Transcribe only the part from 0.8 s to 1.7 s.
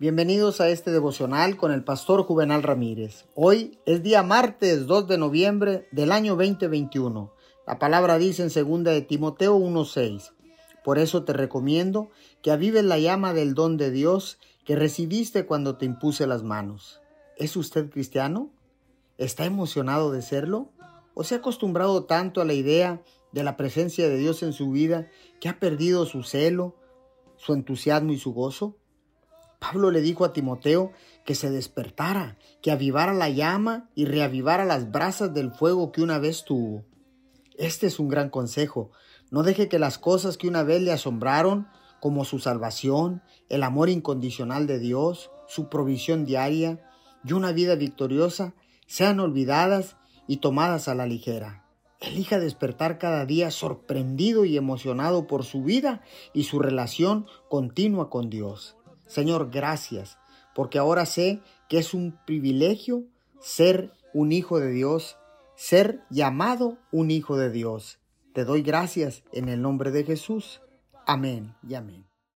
devocional